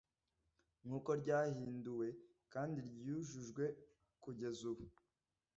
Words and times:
nk 0.85 0.91
uko 0.97 1.09
ryahinduwe 1.21 2.07
kandi 2.53 2.77
ryujujwe 2.89 3.65
kugeza 4.23 4.61
ubu 4.71 4.85